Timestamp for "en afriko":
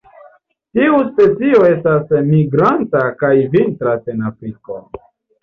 4.17-4.81